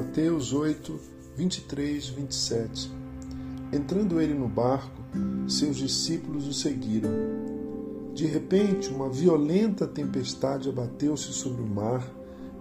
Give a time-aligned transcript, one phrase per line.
[0.00, 0.98] Mateus 8,
[1.36, 2.90] 23, 27.
[3.70, 4.98] Entrando ele no barco,
[5.46, 7.10] seus discípulos o seguiram.
[8.14, 12.02] De repente, uma violenta tempestade abateu-se sobre o mar,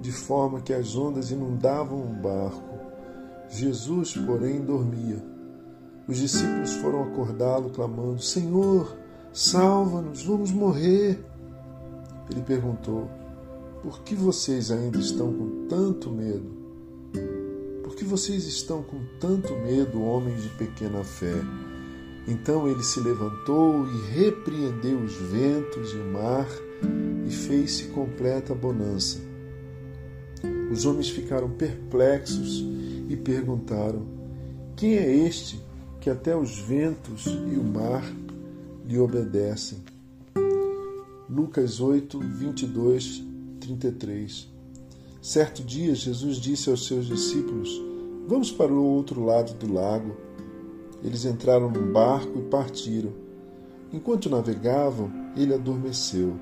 [0.01, 2.77] de forma que as ondas inundavam o barco.
[3.49, 5.23] Jesus, porém, dormia.
[6.09, 8.97] Os discípulos foram acordá-lo, clamando: Senhor,
[9.31, 11.23] salva-nos, vamos morrer.
[12.29, 13.09] Ele perguntou:
[13.81, 16.58] Por que vocês ainda estão com tanto medo?
[17.89, 21.41] Por que vocês estão com tanto medo, homens de pequena fé?
[22.27, 26.47] Então ele se levantou e repreendeu os ventos e o mar
[27.27, 29.17] e fez-se completa bonança.
[30.71, 32.63] Os homens ficaram perplexos
[33.09, 34.05] e perguntaram:
[34.75, 35.59] Quem é este
[35.99, 38.03] que até os ventos e o mar
[38.85, 39.79] lhe obedecem?
[41.27, 43.23] Lucas 8, 22,
[43.59, 44.58] 33.
[45.21, 47.69] Certo dia, Jesus disse aos seus discípulos:
[48.25, 50.15] Vamos para o outro lado do lago.
[51.03, 53.11] Eles entraram num barco e partiram.
[53.91, 56.39] Enquanto navegavam, ele adormeceu.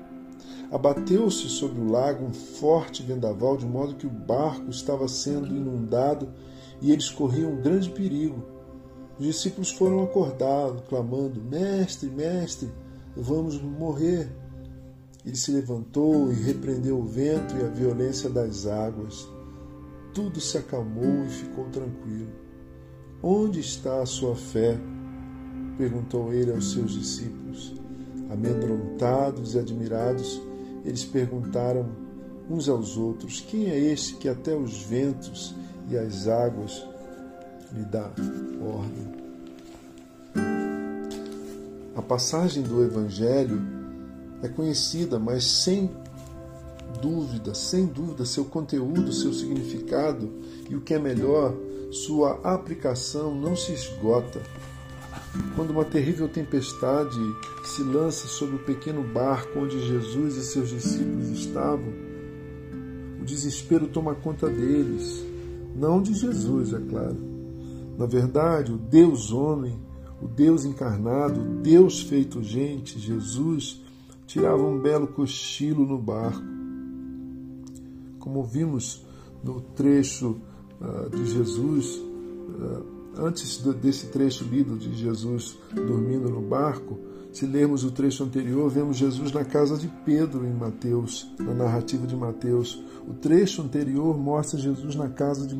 [0.70, 6.28] Abateu-se sobre o lago um forte vendaval, de modo que o barco estava sendo inundado
[6.80, 8.44] e eles corriam um grande perigo.
[9.18, 12.70] Os discípulos foram acordá-lo, clamando: Mestre, mestre,
[13.16, 14.30] vamos morrer.
[15.24, 19.28] Ele se levantou e repreendeu o vento e a violência das águas.
[20.14, 22.30] Tudo se acalmou e ficou tranquilo.
[23.22, 24.78] Onde está a sua fé?
[25.76, 27.74] perguntou ele aos seus discípulos.
[28.30, 30.40] Amedrontados e admirados,
[30.84, 31.88] eles perguntaram
[32.48, 35.54] uns aos outros: Quem é este que até os ventos
[35.88, 36.84] e as águas
[37.72, 38.10] lhe dá
[38.60, 39.18] ordem?
[41.94, 43.60] A passagem do Evangelho
[44.42, 45.90] é conhecida, mas sem
[47.00, 50.30] dúvida, sem dúvida, seu conteúdo, seu significado
[50.68, 51.54] e o que é melhor,
[51.90, 54.40] sua aplicação não se esgota.
[55.54, 57.18] Quando uma terrível tempestade
[57.64, 61.92] se lança sobre o pequeno barco onde Jesus e seus discípulos estavam,
[63.20, 65.24] o desespero toma conta deles,
[65.74, 67.16] não de Jesus, é claro.
[67.96, 69.78] Na verdade, o Deus homem,
[70.20, 73.82] o Deus encarnado, o Deus feito gente, Jesus,
[74.28, 76.44] tirava um belo cochilo no barco.
[78.20, 79.04] Como vimos
[79.42, 80.36] no trecho
[80.80, 82.84] uh, de Jesus, uh,
[83.16, 86.98] antes desse trecho lido de Jesus dormindo no barco,
[87.32, 92.06] se lermos o trecho anterior, vemos Jesus na casa de Pedro em Mateus, na narrativa
[92.06, 92.82] de Mateus.
[93.06, 95.56] O trecho anterior mostra Jesus na casa de,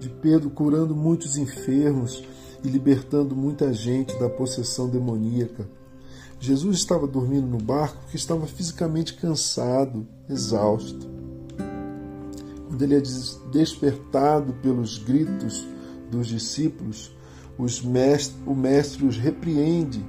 [0.00, 2.24] de Pedro curando muitos enfermos
[2.64, 5.77] e libertando muita gente da possessão demoníaca.
[6.40, 11.08] Jesus estava dormindo no barco porque estava fisicamente cansado, exausto.
[12.68, 13.02] Quando ele é
[13.50, 15.66] despertado pelos gritos
[16.10, 17.12] dos discípulos,
[17.84, 20.04] mestre, o mestre os repreende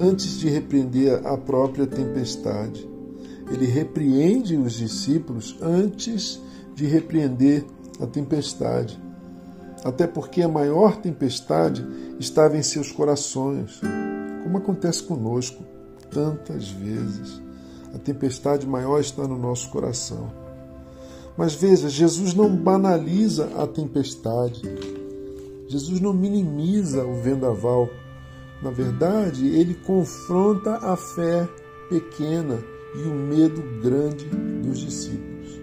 [0.00, 2.88] antes de repreender a própria tempestade.
[3.50, 6.40] Ele repreende os discípulos antes
[6.74, 7.64] de repreender
[8.00, 9.00] a tempestade.
[9.84, 11.86] Até porque a maior tempestade
[12.18, 13.80] estava em seus corações
[14.52, 15.64] como acontece conosco
[16.10, 17.40] tantas vezes.
[17.94, 20.30] A tempestade maior está no nosso coração.
[21.38, 24.60] Mas veja, Jesus não banaliza a tempestade.
[25.68, 27.88] Jesus não minimiza o vendaval.
[28.62, 31.48] Na verdade, ele confronta a fé
[31.88, 32.62] pequena
[32.94, 34.26] e o medo grande
[34.62, 35.62] dos discípulos.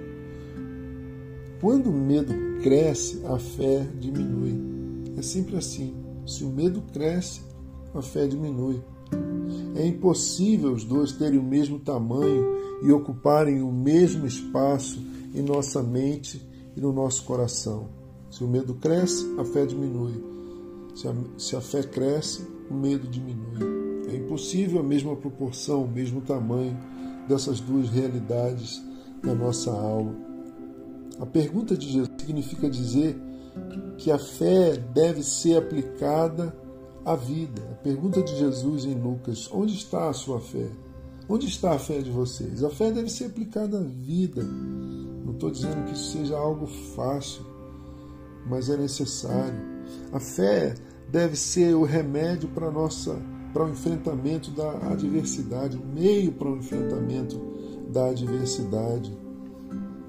[1.61, 2.33] Quando o medo
[2.63, 4.59] cresce, a fé diminui.
[5.15, 5.93] É sempre assim.
[6.25, 7.48] Se o medo cresce,
[7.93, 8.81] a fé diminui.
[9.75, 12.45] É impossível os dois terem o mesmo tamanho
[12.83, 14.99] e ocuparem o mesmo espaço
[15.33, 16.41] em nossa mente
[16.75, 17.87] e no nosso coração.
[18.29, 20.23] Se o medo cresce, a fé diminui.
[20.95, 24.07] Se a, se a fé cresce, o medo diminui.
[24.11, 26.77] É impossível a mesma proporção, o mesmo tamanho
[27.27, 28.81] dessas duas realidades
[29.23, 30.15] na nossa alma.
[31.19, 33.19] A pergunta de Jesus significa dizer
[33.97, 36.55] que a fé deve ser aplicada
[37.05, 37.61] a vida.
[37.71, 40.67] A pergunta de Jesus em Lucas: onde está a sua fé?
[41.27, 42.63] Onde está a fé de vocês?
[42.63, 44.43] A fé deve ser aplicada à vida.
[44.43, 46.65] Não estou dizendo que isso seja algo
[46.95, 47.45] fácil,
[48.47, 49.59] mas é necessário.
[50.11, 50.73] A fé
[51.11, 53.15] deve ser o remédio para nossa
[53.53, 57.39] para o enfrentamento da adversidade, o meio para o enfrentamento
[57.89, 59.11] da adversidade.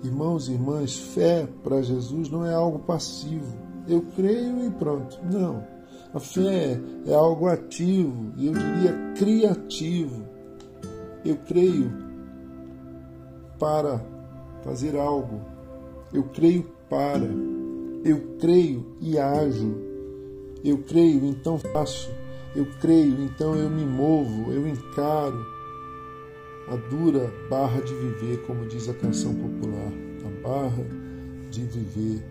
[0.03, 3.57] Irmãos e irmãs, fé para Jesus não é algo passivo.
[3.89, 5.19] Eu creio e pronto.
[5.25, 5.65] Não.
[6.13, 10.27] A fé é algo ativo e eu diria criativo.
[11.25, 11.93] Eu creio
[13.59, 14.05] para
[14.65, 15.41] fazer algo.
[16.13, 17.25] Eu creio para.
[18.05, 19.77] Eu creio e ajo.
[20.65, 22.11] Eu creio, então faço.
[22.57, 25.47] Eu creio, então eu me movo, eu encaro
[26.69, 29.93] a dura barra de viver, como diz a canção popular,
[30.25, 30.85] a barra
[31.51, 32.23] de viver.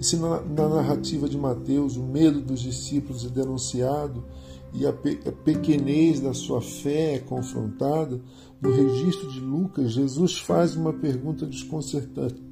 [0.00, 4.24] E se na, na narrativa de Mateus o medo dos discípulos é denunciado
[4.72, 8.20] e a, pe, a pequenez da sua fé é confrontada,
[8.60, 12.42] no registro de Lucas, Jesus faz uma pergunta desconcertante.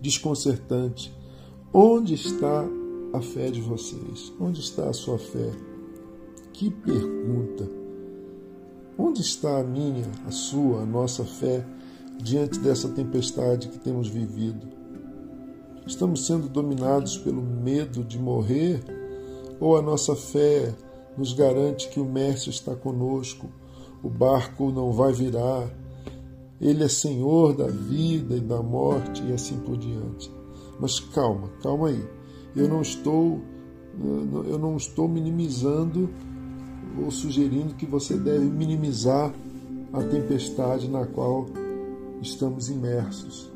[0.00, 1.14] desconcertante.
[1.72, 2.66] Onde está
[3.12, 4.32] a fé de vocês?
[4.40, 5.50] Onde está a sua fé?
[6.52, 7.68] Que pergunta!
[8.96, 11.66] Onde está a minha, a sua, a nossa fé
[12.22, 14.83] diante dessa tempestade que temos vivido?
[15.86, 18.82] Estamos sendo dominados pelo medo de morrer
[19.60, 20.74] ou a nossa fé
[21.16, 23.48] nos garante que o Mestre está conosco,
[24.02, 25.68] o barco não vai virar,
[26.60, 30.32] ele é Senhor da vida e da morte e assim por diante.
[30.80, 32.04] Mas calma, calma aí.
[32.56, 33.40] Eu não estou
[34.46, 36.10] eu não estou minimizando
[37.00, 39.32] ou sugerindo que você deve minimizar
[39.92, 41.46] a tempestade na qual
[42.20, 43.50] estamos imersos,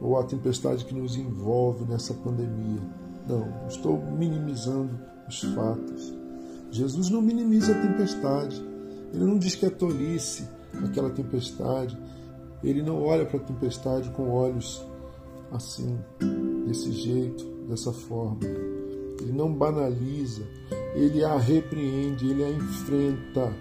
[0.00, 2.80] ou a tempestade que nos envolve nessa pandemia.
[3.28, 4.98] Não, estou minimizando
[5.28, 6.12] os fatos.
[6.70, 8.62] Jesus não minimiza a tempestade.
[9.12, 10.48] Ele não diz que é tolice
[10.84, 11.96] aquela tempestade.
[12.62, 14.84] Ele não olha para a tempestade com olhos
[15.52, 15.98] assim,
[16.66, 18.40] desse jeito, dessa forma.
[19.20, 20.42] Ele não banaliza,
[20.94, 23.52] ele a repreende, ele a enfrenta.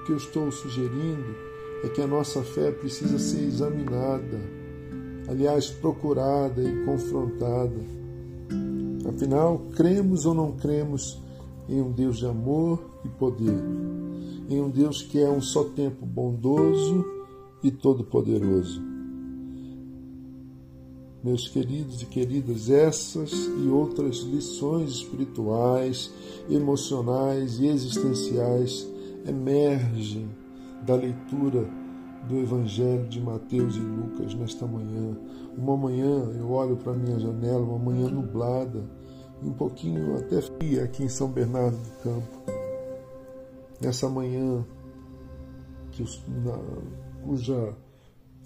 [0.00, 1.36] O que eu estou sugerindo
[1.84, 4.40] é que a nossa fé precisa ser examinada,
[5.28, 7.80] aliás, procurada e confrontada.
[9.08, 11.22] Afinal, cremos ou não cremos
[11.68, 13.62] em um Deus de amor e poder,
[14.48, 17.04] em um Deus que é um só tempo bondoso
[17.62, 18.82] e todo-poderoso.
[21.22, 26.10] Meus queridos e queridas, essas e outras lições espirituais,
[26.48, 28.88] emocionais e existenciais
[29.26, 30.28] emergem
[30.86, 31.68] da leitura
[32.28, 35.16] do Evangelho de Mateus e Lucas nesta manhã.
[35.56, 38.84] Uma manhã eu olho para a minha janela, uma manhã nublada,
[39.42, 42.42] um pouquinho até fria aqui em São Bernardo do Campo.
[43.80, 44.64] Nessa manhã
[45.90, 46.58] que, na,
[47.24, 47.74] cuja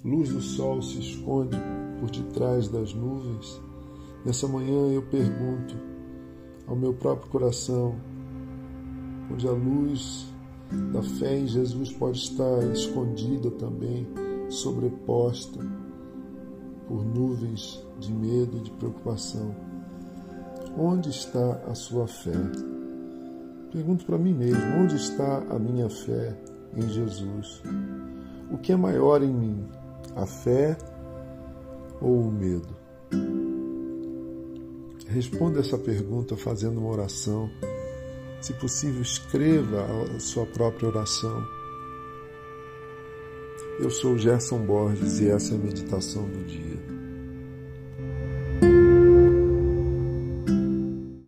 [0.04, 1.56] luz do sol se esconde
[1.98, 3.60] por detrás das nuvens,
[4.24, 5.74] nessa manhã eu pergunto
[6.66, 7.96] ao meu próprio coração,
[9.30, 10.31] onde a luz
[10.92, 14.06] da fé em Jesus pode estar escondida também,
[14.48, 15.60] sobreposta
[16.86, 19.54] por nuvens de medo e de preocupação.
[20.76, 22.32] Onde está a sua fé?
[23.70, 26.36] Pergunto para mim mesmo: onde está a minha fé
[26.76, 27.62] em Jesus?
[28.50, 29.64] O que é maior em mim,
[30.14, 30.76] a fé
[32.00, 32.82] ou o medo?
[35.08, 37.50] Responda essa pergunta fazendo uma oração.
[38.42, 39.86] Se possível, escreva
[40.16, 41.46] a sua própria oração.
[43.78, 46.76] Eu sou Gerson Borges e essa é a meditação do dia.